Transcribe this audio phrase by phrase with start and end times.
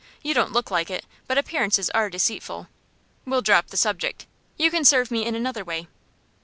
[0.23, 2.67] "You don't look like it, but appearances are deceitful.
[3.23, 4.25] We'll drop the subject.
[4.57, 5.89] You can serve me in another way.